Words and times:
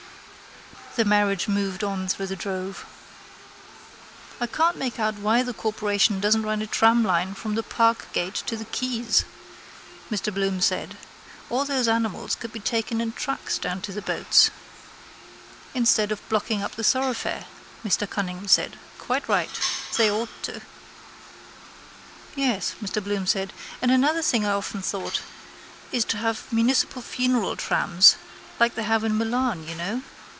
The 0.97 1.05
carriage 1.05 1.47
moved 1.47 1.85
on 1.85 2.09
through 2.09 2.27
the 2.27 2.35
drove. 2.35 2.85
—I 4.41 4.45
can't 4.45 4.75
make 4.75 4.99
out 4.99 5.15
why 5.15 5.41
the 5.41 5.53
corporation 5.53 6.19
doesn't 6.19 6.43
run 6.43 6.61
a 6.61 6.67
tramline 6.67 7.33
from 7.33 7.55
the 7.55 7.63
parkgate 7.63 8.43
to 8.47 8.57
the 8.57 8.65
quays, 8.65 9.23
Mr 10.11 10.33
Bloom 10.33 10.59
said. 10.59 10.97
All 11.49 11.63
those 11.63 11.87
animals 11.87 12.35
could 12.35 12.51
be 12.51 12.59
taken 12.59 12.99
in 12.99 13.13
trucks 13.13 13.57
down 13.57 13.79
to 13.83 13.93
the 13.93 14.01
boats. 14.01 14.51
—Instead 15.73 16.11
of 16.11 16.27
blocking 16.27 16.61
up 16.61 16.73
the 16.75 16.83
thoroughfare, 16.83 17.45
Martin 17.85 18.07
Cunningham 18.09 18.49
said. 18.49 18.77
Quite 18.99 19.29
right. 19.29 19.61
They 19.97 20.11
ought 20.11 20.43
to. 20.43 20.61
—Yes, 22.35 22.75
Mr 22.83 23.01
Bloom 23.01 23.25
said, 23.25 23.53
and 23.81 23.91
another 23.91 24.21
thing 24.21 24.45
I 24.45 24.51
often 24.51 24.81
thought, 24.81 25.21
is 25.93 26.03
to 26.03 26.17
have 26.17 26.51
municipal 26.51 27.01
funeral 27.01 27.55
trams 27.55 28.17
like 28.59 28.75
they 28.75 28.83
have 28.83 29.05
in 29.05 29.17
Milan, 29.17 29.65
you 29.65 29.73
know. 29.73 30.03